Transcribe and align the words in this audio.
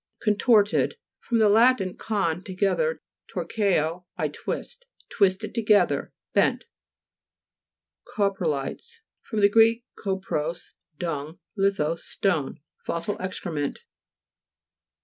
CONTO'RTED 0.23 0.95
fr. 1.19 1.35
lat. 1.35 1.79
con, 1.99 2.43
together, 2.43 3.03
torqueo, 3.27 4.05
I 4.17 4.29
twist. 4.29 4.87
Twisted 5.09 5.53
together; 5.53 6.11
bent. 6.33 6.65
CO'PROLITES 8.15 9.01
fr. 9.21 9.45
gr. 9.45 9.61
kopros, 9.95 10.73
dung, 10.97 11.37
lithos, 11.55 11.99
stone. 12.01 12.61
Fossil 12.83 13.15
excrement 13.21 13.75
(p. 13.75 13.81
44). 13.81 13.81